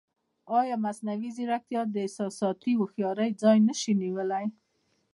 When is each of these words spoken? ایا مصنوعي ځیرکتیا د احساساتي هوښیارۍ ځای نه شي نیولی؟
ایا 0.59 0.75
مصنوعي 0.85 1.29
ځیرکتیا 1.35 1.81
د 1.87 1.95
احساساتي 2.05 2.71
هوښیارۍ 2.79 3.29
ځای 3.43 3.57
نه 3.67 3.73
شي 3.81 3.93
نیولی؟ 4.01 4.45